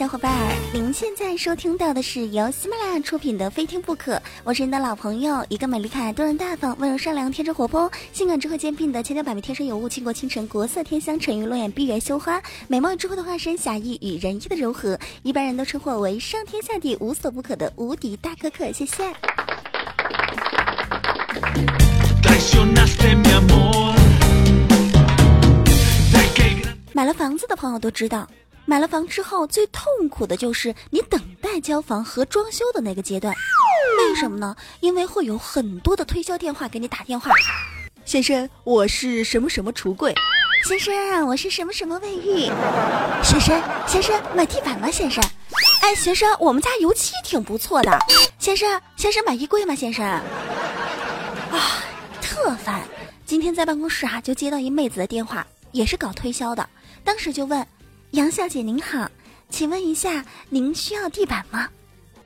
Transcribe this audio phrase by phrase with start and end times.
[0.00, 4.14] 小伙伴儿，您现在收听到的是由喜马拉雅出品的《非听不可》，
[4.44, 18.72] 我是你的老朋友，一个美丽可爱、多人大方、温柔善良、天真活泼、性感智慧兼并的千娇百媚、天生尤物、倾国倾城、国色天香、沉鱼落雁、闭月羞花、美貌与智慧的化身、侠义与仁义的柔和，一般人都称呼我为上天下地无所不可的无敌大可可。
[18.72, 19.04] 谢谢。
[26.94, 28.26] 买了房子的朋友都知道。
[28.70, 33.34] 买了房之后，最痛苦的就是你等待交房和装修的那个阶段。
[33.98, 34.54] 为什么呢？
[34.78, 37.34] 因为会有很多的推销电话给你打电话。
[38.04, 40.14] 先生，我是什么什么橱柜。
[40.68, 42.48] 先生，我是什么什么卫浴。
[43.24, 44.88] 先生，先生，买地板吗？
[44.88, 45.20] 先生，
[45.82, 47.98] 哎，先生，我们家油漆挺不错的。
[48.38, 49.74] 先生，先生，买衣柜吗？
[49.74, 50.22] 先生，啊，
[52.22, 52.82] 特烦。
[53.26, 56.64] 今天在办公室啊，就接到一妹子的电话，也是搞推销的，
[57.02, 57.66] 当时就问。
[58.12, 59.08] 杨小姐您好，
[59.50, 61.68] 请问一下，您需要地板吗？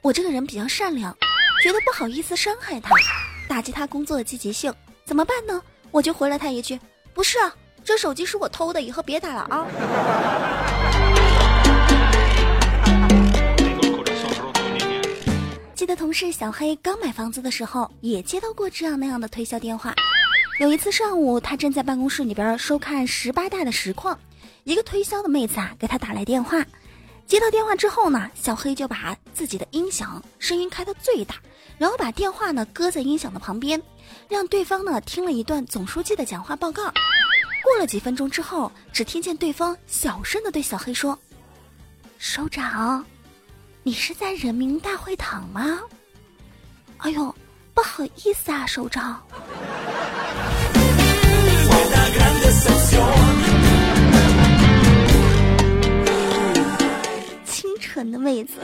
[0.01, 1.15] 我这个人比较善良，
[1.63, 2.89] 觉得不好意思伤害他，
[3.47, 4.73] 打击他工作的积极性，
[5.05, 5.61] 怎么办呢？
[5.91, 6.81] 我就回了他一句：
[7.13, 7.55] 不是啊，
[7.85, 9.67] 这手机是我偷的，以后别打了啊。
[15.77, 19.95] 记得同事小黑刚买房子的时候，也接到过这样那样的推销电话。
[20.61, 24.19] 有一次上午，他正在办公室里边收看十八大的实况。
[24.65, 26.65] 一个推销的妹子啊，给他打来电话，
[27.27, 31.37] 接到电话之后呢，小黑就把自己的音响声音开到最大，
[31.79, 33.83] 然后把电话呢搁在音响的旁边，
[34.29, 36.85] 让对方呢听了一段总书记的讲话报告。
[37.63, 41.19] 过了几分钟之后，只听见对方小声的对小黑说
[42.19, 43.05] ：“首长，
[43.83, 45.81] 你是在人民大会堂吗？
[46.99, 47.35] 哎呦，
[47.73, 49.23] 不好意思啊，首长。”
[57.95, 58.55] 纯的妹子，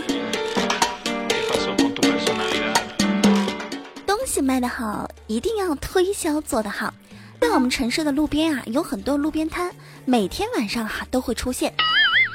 [4.04, 6.92] 东西卖得好，一定要推销做得好。
[7.40, 9.72] 在我们城市的路边啊，有很多路边摊，
[10.04, 11.72] 每天晚上哈都会出现。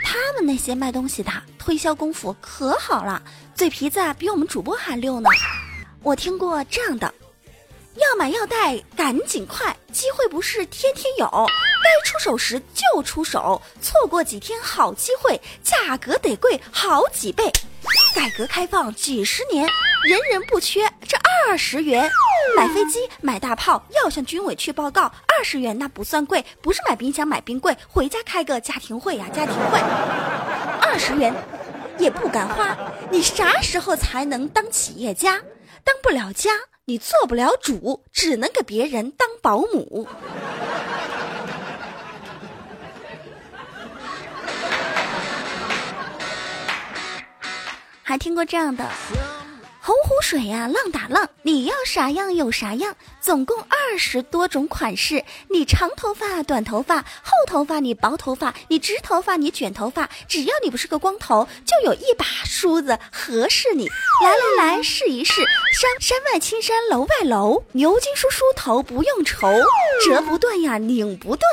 [0.06, 3.22] 他们那些卖东西的推销功夫可好了，
[3.54, 5.30] 嘴皮子啊比我们主播还溜呢。
[6.02, 7.14] 我听过这样的。
[7.96, 9.76] 要买要带，赶紧快！
[9.92, 11.26] 机会不是天天有，
[11.86, 17.44] 该出手时就出手，错过几天好机会，价格得贵好几倍。
[18.16, 19.70] 改革开放几十年，
[20.04, 21.16] 人人不缺这
[21.48, 22.10] 二十元。
[22.58, 29.80] 买飞机买大炮要向军委去报告，二十元那不算贵，不是买冰箱买冰柜，回家开个家庭会呀家庭会。
[30.82, 31.32] 二十元
[32.00, 32.76] 也不敢花，
[33.12, 35.40] 你啥时候才能当企业家？
[35.84, 36.50] 当不了家。
[36.88, 40.08] 你做不了主，只能给别人当保姆。
[48.08, 48.88] 还听过这样的。
[49.82, 55.24] 洪湖水呀，浪打浪，你要啥样有啥样，总共二十多种款式。
[55.50, 63.88] 你长头发、短头发、厚头发，你薄头发，你直头发，你卷头发，只要你不是个光头，就有一把梳子合适你。
[64.22, 64.30] 来
[64.68, 65.42] 来来，试一试。
[65.74, 69.48] 山山外青山楼外楼，牛筋梳梳头不用愁，
[70.08, 71.50] 折不断呀，拧不断，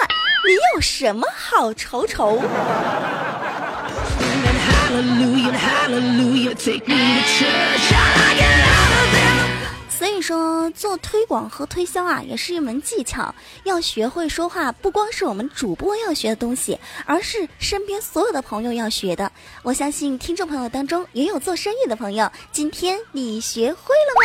[0.47, 2.39] 你有什么好愁愁？
[9.89, 13.35] 所以说，做推广和推销啊，也是一门技巧。
[13.65, 19.31] 要学会说话，不光是我们主播要学的东西，而是身边所有的朋友要学的。
[19.63, 24.23] 我相信听众朋友当中也有做生意的朋友，今天你学会了吗？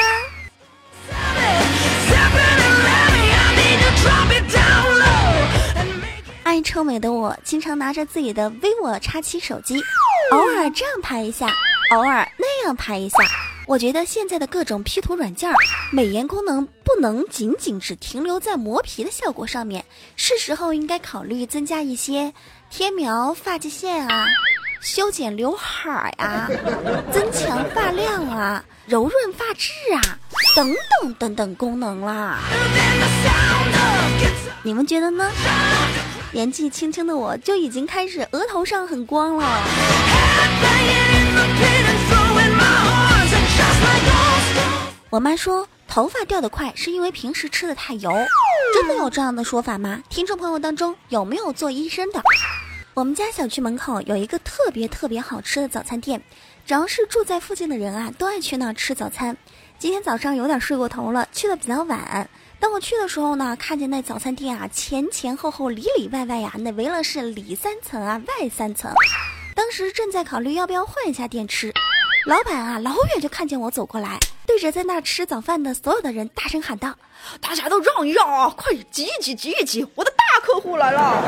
[6.47, 9.83] 爱臭美的我，经常拿着自己的 vivo X7 手机，
[10.31, 11.53] 偶尔这样拍一下，
[11.91, 13.17] 偶尔那样拍一下。
[13.65, 15.51] 我觉得现在的各种 P 图软件，
[15.91, 19.83] 美颜功能不能仅仅只停留在磨皮的效果上面，
[20.15, 22.33] 是时候应该考虑增加一些
[22.69, 24.25] 贴描发际线啊、
[24.79, 26.49] 修剪刘海啊、
[27.11, 30.17] 增强发量啊、柔润发质啊
[30.55, 32.39] 等等等等功能啦。
[34.63, 35.29] 你们觉得呢？
[36.37, 39.63] 年纪轻轻的我就已经开始额头上很光了。
[45.09, 48.11] 我妈说头发掉的快是因为平时吃的太油，
[48.71, 50.03] 真的有这样的说法吗？
[50.09, 52.21] 听众朋友当中有没有做医生的？
[52.93, 56.21] 我们家小区门口有一个特别特别好吃的早餐店，
[56.67, 59.35] 只要是住在附近的人啊，都爱去那儿吃早餐。
[59.79, 62.27] 今天早上有点睡过头了，去的比较晚。
[62.59, 68.91] 当我去的时候呢，看见那早餐店啊，前前后后里里外外呀，那围了是里三层啊，外三层。
[69.53, 71.71] 当时正在考虑要不要换一下店吃，
[72.25, 76.95] 老板啊老远就看见我走过来，对着在那吃早饭的所有的人大声喊道
[77.39, 81.21] ：“大家都让一让啊，快挤一挤，挤一挤，我的大客户来了！”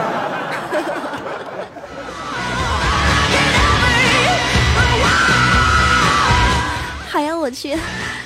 [7.14, 7.78] 哎呀，我去，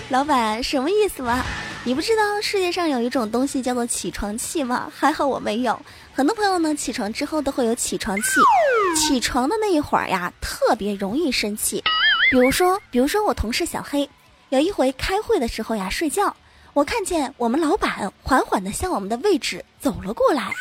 [0.10, 1.44] 老板什么意思吗？
[1.86, 4.92] 你不知道世界上有一种东西叫做起床气吗？
[4.96, 5.80] 还好我没有。
[6.14, 8.40] 很多朋友呢，起床之后都会有起床气，
[8.96, 11.84] 起床的那一会儿呀，特别容易生气。
[12.30, 14.08] 比如说，比如说我同事小黑，
[14.50, 16.36] 有一回开会的时候呀，睡觉，
[16.74, 20.54] 我看见我们老板缓缓的向我们的位置走了过来，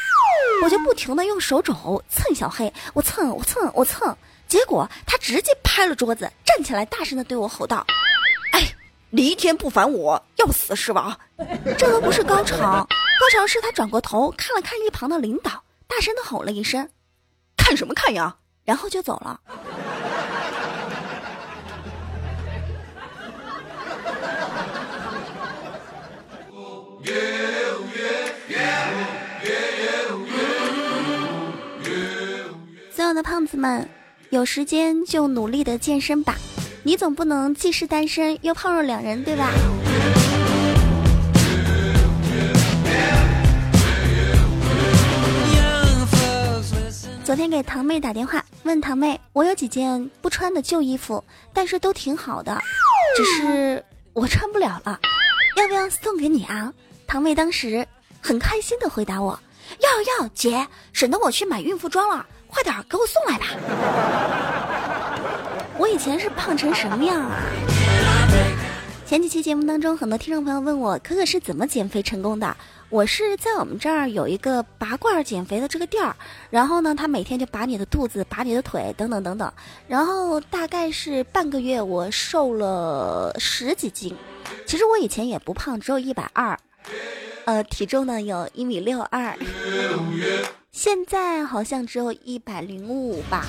[0.64, 4.16] 我就不停的用手肘蹭小黑，我蹭我蹭我蹭，
[4.48, 7.84] 结果他直接拍了桌子，站起来大声的对我吼道。
[9.14, 11.18] 你一天不烦我要死是吧？
[11.76, 16.88] 这都不是高潮，高潮是他转过头看了看一旁的领导，大声的吼了一声
[17.54, 19.38] ：“看什么看呀！”然后就走了。
[32.90, 33.86] 所有的胖子们，
[34.30, 36.34] 有时间就努力的健身吧。
[36.84, 39.50] 你总不能既是单身又胖若两人，对吧？
[47.24, 51.22] 昨天给堂妹打电话，问堂妹，我有几件不穿的旧衣服，
[51.54, 52.60] 但是都挺好的，
[53.16, 54.98] 只是我穿不了了，
[55.56, 56.72] 要不要送给你啊？
[57.06, 57.86] 堂妹当时
[58.20, 59.38] 很开心的回答我，
[59.78, 59.88] 要
[60.18, 63.46] 要姐，省得我去买孕妇装了，快点给我送来吧。
[65.78, 67.42] 我以前是胖成什么样啊？
[69.06, 72.56] 前几期节目当中，很多听众朋友问我，可可是怎么减肥成功的？
[72.88, 76.14] 我是在我们这儿有一个拔罐减肥的这个店儿，
[76.50, 79.52] 然后呢，他每天就拔你的肚子、拔你的腿等等等等，
[79.86, 84.16] 然后大概是半个月，我瘦了十几斤。
[84.66, 86.58] 其实我以前也不胖，只有一百二，
[87.44, 89.36] 呃，体重呢有一米六二，
[90.70, 93.44] 现在好像只有一百零五吧。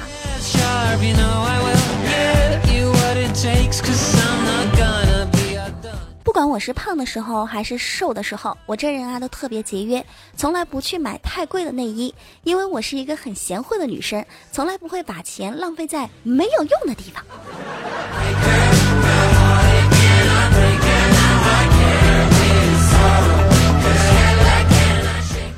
[6.24, 10.04] 不管我是胖的时候还是瘦的时候，我这人啊都特别节约，
[10.36, 12.14] 从来不去买太贵的内衣，
[12.44, 17.24] 因为我是一个很贤惠的女生，从来不会把钱浪费在没有用的地方。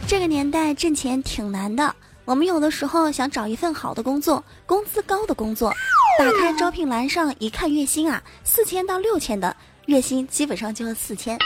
[0.05, 1.95] 这个年代挣钱挺难的。
[2.25, 5.71] 我们有的时候想找一份好的工作，工资高的工作，
[6.17, 9.55] 打开招聘栏上一看，月薪啊四千到六千的
[9.87, 11.37] 月薪基本上就是四千。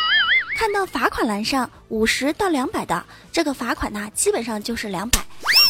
[0.57, 5.19] 看到罚款栏上五十到两百的这个罚款呢，基本上就是两百，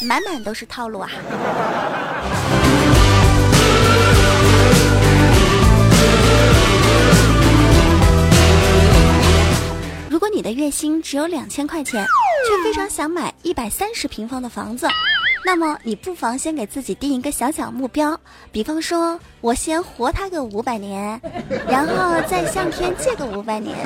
[0.06, 1.10] 满满都是套路啊。
[10.10, 12.06] 如果你的月薪只有两千块钱。
[12.48, 14.88] 却非常想买一百三十平方的房子，
[15.46, 18.20] 那么你不妨先给自己定一个小小目标，
[18.52, 21.20] 比方说，我先活他个五百年，
[21.68, 23.76] 然后再向天借个五百年。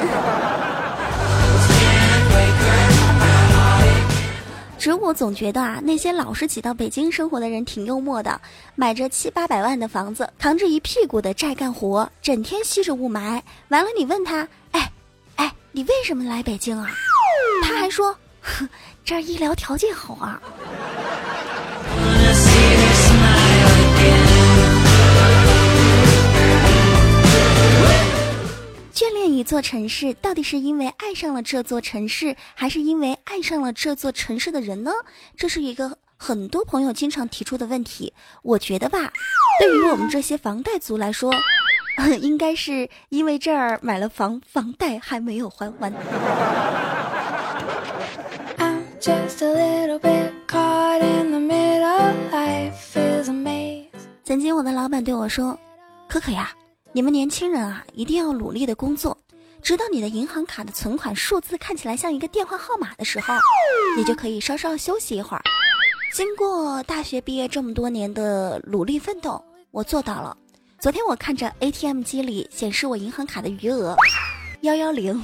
[4.77, 8.41] 只我总觉得啊，那些老是挤到北京生活的人挺幽默的，
[8.75, 13.41] 买着七八百万的房子，扛着一屁股的债干活，整天吸着雾霾。
[13.69, 14.91] 完了，你问他，哎，
[15.38, 16.91] 哎，你为什么来北京啊？
[17.63, 18.13] 他还说。
[19.05, 20.41] 这儿医疗条件好啊！
[28.93, 34.91] 眷恋一座城市，到底是因为爱上了这座城市，还是因为爱上了这座城市的人呢？
[35.36, 38.13] 这是一个很多朋友经常提出的问题。
[38.41, 39.12] 我觉得吧，
[39.60, 41.33] 对于我们这些房贷族来说，
[42.22, 45.93] 应该是因为这儿买了房，房贷还没有还完。
[49.03, 53.89] Just a little bit caught in the middle life is a maze
[54.24, 55.60] 曾经我的老板对我说
[56.07, 56.53] ：“可可呀，
[56.93, 59.17] 你们年轻人啊，一定要努力的工作，
[59.62, 63.33] 直到你的银行卡的存款数字看起来像一个电话号码的时候，
[63.98, 65.43] 你就可以稍稍休息一会儿。”
[66.15, 70.38] 经过大学毕业这么多年的努力奋斗，我做到了。
[70.79, 73.98] 昨天我看着 ATM 机里显示我银行卡的余额。
[74.63, 75.22] 幺幺零，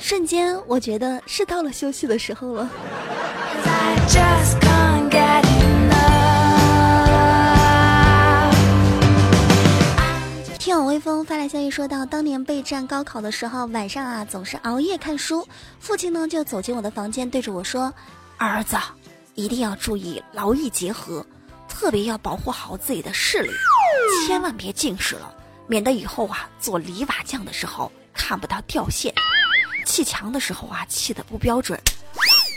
[0.00, 2.68] 瞬间我觉得是到了休息的时候了。
[10.58, 15.46] 听友微风发来消息说到，当年备战高考的时候，晚上啊总是熬夜看书，
[15.78, 17.94] 父亲呢就走进我的房间，对着我说
[18.38, 18.76] ：“儿子，
[19.36, 21.24] 一定要注意劳逸结合，
[21.68, 23.50] 特别要保护好自己的视力，
[24.26, 25.32] 千万别近视了，
[25.68, 29.12] 免得以后啊做泥瓦匠的时候看不到掉线，
[29.84, 31.78] 砌墙的时候啊砌的不标准，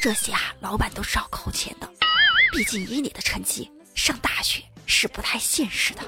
[0.01, 1.89] 这些啊老板都是要扣钱的，
[2.51, 6.01] 毕竟以你的成绩上大学是不太现实的。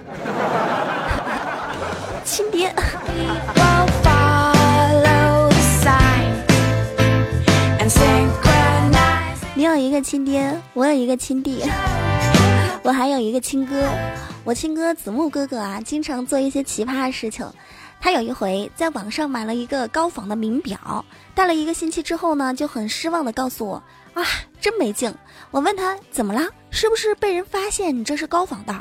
[2.24, 2.74] 亲爹。
[9.56, 11.64] 你有一个亲爹，我有一个亲弟，
[12.84, 13.90] 我还有一个亲哥。
[14.44, 17.46] 我亲哥子木哥哥啊，经常做一些奇葩的事情。
[18.00, 21.04] 他有一回在网上买了一个高仿的名表，
[21.36, 24.24] 戴了一个星期之后呢，就很失望的告诉我：“啊，
[24.62, 25.14] 真没劲。”
[25.52, 28.74] 我问他怎么了，是不是被人发现你这是高仿的？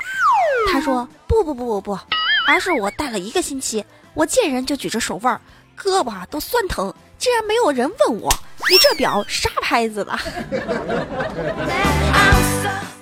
[0.71, 1.99] 他说：“不不不不不，
[2.47, 3.83] 而是我戴了一个星期，
[4.13, 5.41] 我见人就举着手腕，
[5.77, 8.33] 胳膊都酸疼，竟然没有人问我。”
[8.69, 10.17] 你这表啥牌子的？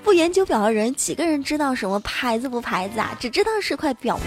[0.03, 3.17] 不研究表的人，几个人知道什么牌子不牌子啊？
[3.19, 4.19] 只知道是块表。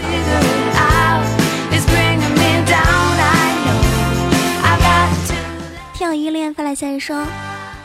[5.99, 7.27] 天有依恋发来消息说，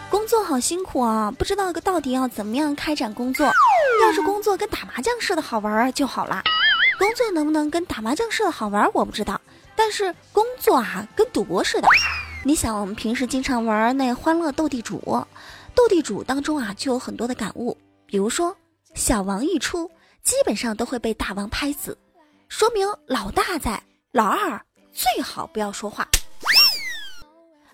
[0.08, 3.44] 工作好辛苦啊，不知道个到底要怎么样开展工作。
[3.44, 6.40] 要是工作跟打麻将似的好玩就好了。
[6.96, 9.40] 工作能不能跟打麻将似的好玩，我不知道。
[9.74, 11.88] 但是工作啊，跟赌博似的。
[12.44, 15.00] 你想，我们平时经常玩那欢乐斗地主，
[15.74, 17.76] 斗地主当中啊，就有很多的感悟。
[18.06, 18.56] 比如说，
[18.94, 19.90] 小王一出，
[20.22, 21.98] 基本上都会被大王拍死，
[22.48, 26.06] 说明老大在，老二最好不要说话。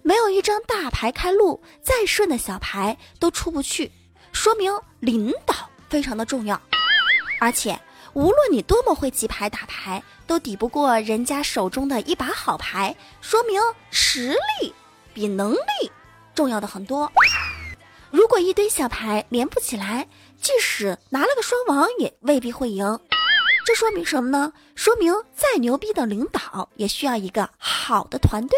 [0.02, 3.90] 没有一张大牌开路，再顺的小牌都出不去，
[4.32, 5.54] 说明领导
[5.88, 6.60] 非常的重要。
[7.40, 7.78] 而且，
[8.12, 10.02] 无论你多么会记牌打牌。
[10.26, 14.28] 都抵不过人家手中的一把好牌，说明实
[14.60, 14.72] 力
[15.12, 15.90] 比能力
[16.36, 17.10] 重要的很多。
[18.12, 20.06] 如果一堆小牌连不起来，
[20.40, 22.96] 即使拿了个双王也未必会赢。
[23.66, 24.52] 这说明什么呢？
[24.76, 28.56] 说明再牛逼的领导也需要一个好的团队。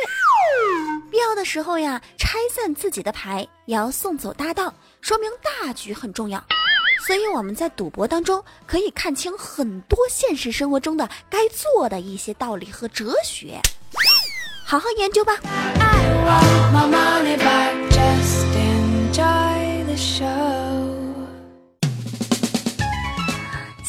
[1.12, 6.42] 必要的时候呀，拆散自己的牌也要送走搭档，说明大局很重要。
[7.06, 13.60] 所以我们在赌博当中可以看清很多现实生活中的该做的一些道理和哲学，
[14.64, 15.34] 好好研究吧。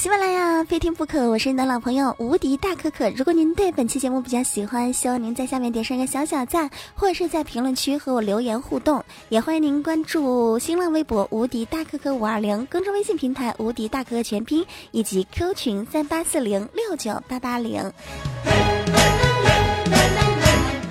[0.03, 3.10] 喜马拉雅非听不可，我是你的老朋友无敌大可可。
[3.12, 9.01] 如果您对本期节目比较喜欢，希望您在下面点上一个小小赞，或者是在评论区和我留言互动。
[9.29, 17.89] 也欢迎您关注新浪微博无敌大可可五二零，公众微信平台无敌大可可全拼，以及 Q 群三八四零六九八八零。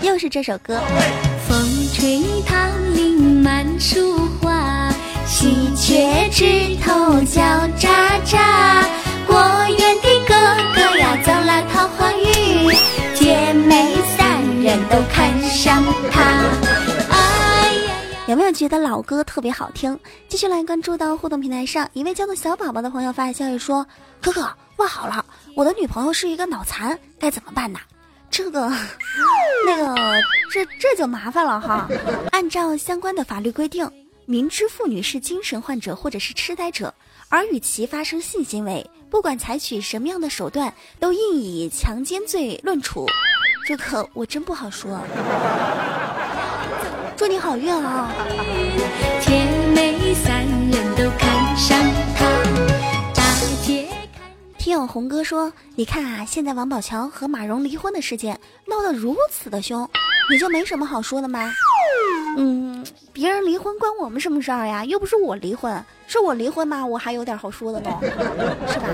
[0.01, 0.81] 又是这首歌。
[1.47, 2.57] 风吹桃
[2.95, 4.91] 林满树花，
[5.27, 7.43] 喜鹊枝头叫
[7.77, 7.91] 喳
[8.25, 9.02] 喳。
[14.93, 16.45] 都看上他。
[18.27, 19.99] 有没有觉得老歌特别好听？
[20.29, 23.87] 继续来关注到互动平台上，一位叫做小宝宝的朋友发来消息说
[24.21, 24.47] ：“哥哥，
[24.77, 25.25] 问好了，
[25.57, 27.81] 我的女朋友是一个脑残，该怎么办呢？”
[28.31, 28.71] 这个，
[29.67, 30.23] 那个，
[30.53, 31.89] 这这就麻烦了哈。
[32.31, 33.91] 按照相关的法律规定，
[34.27, 36.93] 明知妇女是精神患者或者是痴呆者，
[37.31, 38.87] 而与其发生性行为。
[39.11, 43.07] 不管采取什么样的手段，都应以强奸罪论处。
[43.65, 45.01] 这可我真不好说。
[47.17, 48.13] 祝你好运啊！
[50.15, 51.79] 三人都看上
[52.15, 52.27] 他。
[54.59, 59.89] 听友红哥说：“你看啊，现在王宝强和马蓉离婚的事件闹得如此的凶，
[60.31, 61.53] 你就没什么好说的吗？”
[62.39, 64.85] 嗯，别人离婚关我们什么事儿呀？
[64.85, 67.91] 又不是我离婚，是我离婚嘛，我还有点好说的呢，
[68.69, 68.87] 是吧？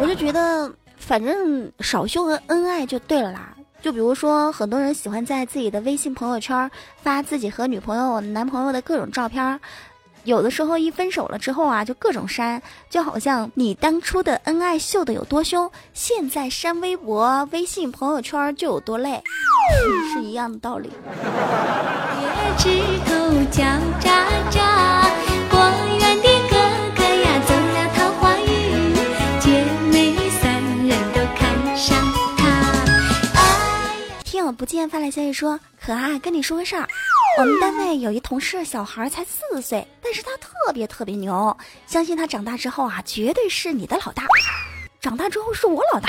[0.00, 3.55] 我就觉得，反正少秀恩恩爱就对了啦。
[3.86, 6.68] 就比如说，很多人喜欢在自己的微信朋友圈
[7.04, 9.60] 发自己和女朋友、男朋友的各种照片，
[10.24, 19.22] 有的时候一分手了之后啊，就各种删，就好像你当初的恩爱秀的有多凶，现在删微博、微信朋友圈就有多累，
[20.12, 20.90] 是一样的道理。
[23.06, 23.14] 头
[23.52, 23.62] 叫
[24.00, 24.10] 喳
[24.50, 24.75] 喳，
[34.56, 36.88] 不见发来消息说，可爱跟你说个事儿，
[37.38, 41.54] 我们单位有一同事小孩才四岁，但是他特别特别牛，
[41.86, 44.24] 相信他长大之后啊，绝对是你的老大，
[45.00, 46.08] 长大之后是我老大。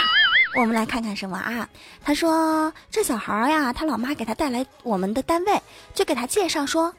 [0.56, 1.68] 我们来看看什么啊？
[2.04, 5.62] 他说这小孩呀，他老妈给他带来我们的单位，
[5.94, 6.94] 就给他介绍说，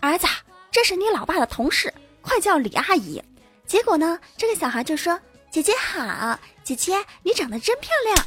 [0.00, 0.26] 儿子，
[0.72, 1.92] 这是你老爸的同事，
[2.22, 3.22] 快叫李阿姨。
[3.66, 5.20] 结果呢，这个小孩就说
[5.50, 8.26] ：“姐姐好，姐姐你长得真漂亮。”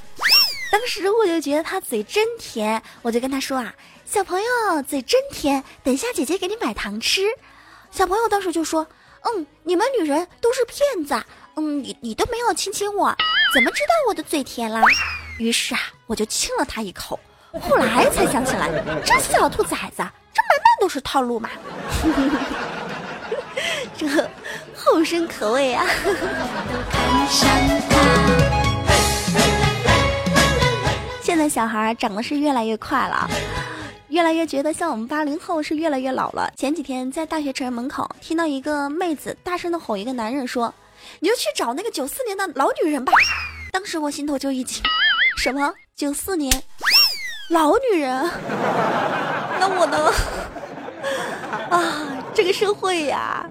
[0.71, 3.73] 当时我就觉得他嘴真甜，我就跟他说啊
[4.05, 7.21] ：“小朋友嘴真甜，等下姐姐给你买糖吃。”
[7.91, 8.85] 小朋友当时就说
[9.23, 11.15] ：“嗯，你们女人都是骗子，
[11.55, 13.15] 嗯，你你都没有亲亲我，
[13.53, 14.81] 怎么知道我的嘴甜啦？”
[15.39, 17.19] 于是啊，我就亲了他一口。
[17.61, 18.69] 后来才想起来，
[19.05, 20.11] 这小兔崽子，这满满
[20.81, 21.49] 都是套路嘛！
[23.97, 24.29] 这
[24.75, 25.85] 后生可畏啊！
[31.49, 33.27] 小孩长得是越来越快了，
[34.09, 36.51] 越来越觉得像我们八零后是越来越老了。
[36.55, 40.73] 前几天在大学城门口听到一个妹子大声的吼一个男人说
[41.19, 43.11] ：“你就去找那个九四年的老女人吧！”
[43.71, 44.81] 当时我心头就一惊，
[45.37, 46.51] 什么九四年？
[47.49, 48.11] 老女人，
[49.59, 50.11] 那我呢？
[51.71, 53.45] 啊，这个社会呀！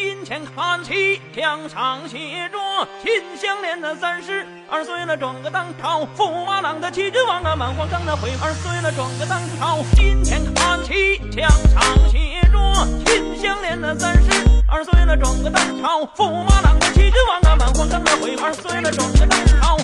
[0.00, 2.56] 金钱看齐，墙上写着
[3.04, 9.84] “秦香莲的三十二岁了，转个当朝驸马郎的气质旺啊，满皇上的回二岁了，转个当朝。
[9.94, 12.58] 金钱看齐，墙上写着
[13.04, 14.30] “秦香莲的三十
[14.66, 19.76] 二岁了，转个当朝驸马郎的气质旺啊，满皇上的回二岁了，转个当朝。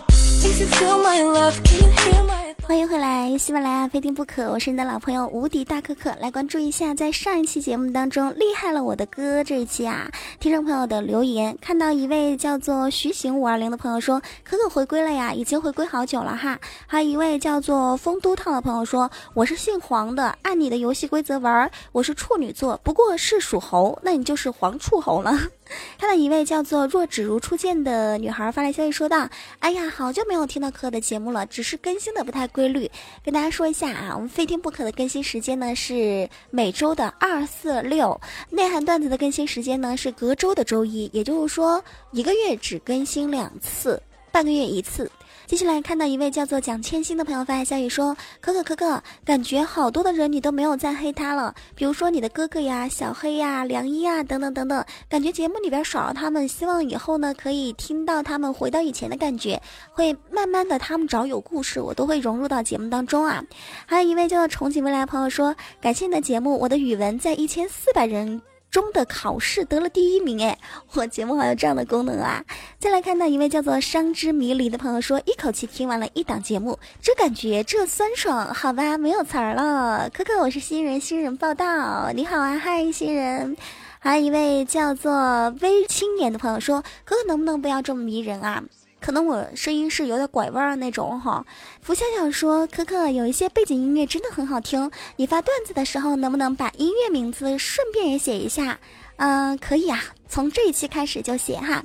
[2.66, 16.58] 欢迎回来，喜马拉雅非听不可，我是你的老朋友无敌大可可，来关注一下，在上一期节目当中厉害了我的哥这一期啊，听众朋友的留言，看到一位叫做徐行五二零的朋友说，可可回归了呀，已经回归好久了哈，
[16.88, 25.38] 还有一位叫做丰都烫的朋友说，我是姓黄的，按你的游戏规则玩，我是处女座，不过是属猴，那你就是黄处猴了。
[25.98, 29.28] 看到一位叫做若只如初见的女孩发来消息说道
[29.60, 32.90] ：“哎呀，好久没有听到可的节目了，只是更新的不太规律。
[33.24, 38.20] 跟大家说一下啊，我们非听不可的更新时间呢是每周的二四六，
[38.50, 45.10] 内涵段子的更新时间呢是隔周的周一，也就是说一个月只更新两次，半个月一次。”
[45.46, 63.40] 接下来看到一位叫做蒋千心的朋友发来消息说：“可可可可，感觉好多的人你都没有再黑他了，比如说你的哥哥呀、小黑呀、梁一呀等等等等，感觉节目里边少了他们，希望以后呢可以听到他们回到以前的感觉，会慢慢的他们找有故事，我都会融入到节目当中啊。”
[63.86, 70.58] 还有一位叫做憧憬未来的朋友说：“感谢你的节目，我的语文在一千四百人。”中的考试得了第一名哎，
[70.92, 72.44] 我节目还有这样的功能啊！
[72.78, 80.10] 再来看到一位叫做伤之迷离的朋友说，一口气听完了一档节目，这感觉这酸爽，好吧，没有词儿了。
[80.12, 83.56] 可可，我是新人，新人报道，你好啊，嗨，新人。
[83.98, 88.62] 还有一位叫做微青年的朋友说，可可能不能不要这么迷人啊？
[89.06, 91.46] 可能我声音是有点拐弯儿那种哈。
[91.80, 98.80] 福笑笑说：“可可有一些背景音乐真的很好听，你发段子的时候能不能把音乐名字顺便也写一下？
[99.18, 101.84] 嗯，可以啊，从这一期开始就写哈。”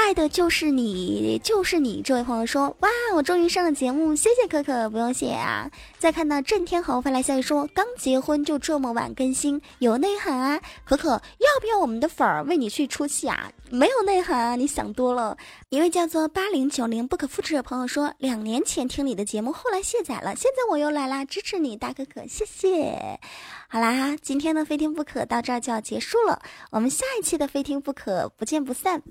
[0.00, 2.02] 爱的就是你，就是你。
[2.02, 10.60] 这位朋友说：“哇，我终于上了节目，谢谢可可，不用谢啊。”再看到郑天豪发来消息说：“刚结婚就这么晚更新，有内涵啊！
[10.84, 13.52] 可可要不要我们的粉儿为你去出气啊？
[13.70, 15.36] 没有内涵啊，你想多了。”
[15.68, 23.20] 一位叫做八零九零不可复制的朋友说：“两年前听你的节目，后来卸载了，现在我又来啦，支持你，大可可，谢谢。”
[23.68, 29.02] 好啦，今天的非听不可到这儿就要结束了，我们下一期的非听不可不见不散。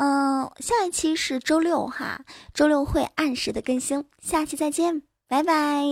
[0.00, 2.20] 嗯，下一期是周六哈，
[2.54, 5.82] 周六会按时的更新，下期再见，拜拜。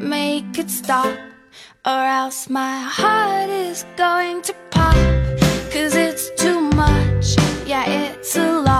[0.00, 1.18] Make it stop
[1.84, 4.94] or else my heart is going to pop.
[5.72, 7.36] Cause it's too much.
[7.66, 8.77] Yeah it's a lot